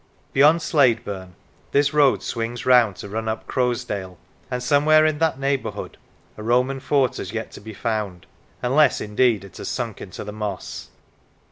[0.33, 1.33] Beyond Slaidburn
[1.73, 4.17] this road swings round to run up Croasdale,
[4.49, 5.99] and somewhere in that neighbourhood
[6.37, 8.25] a Roman fort has yet to be found,
[8.63, 10.89] unless, indeed, it has sunk into the moss.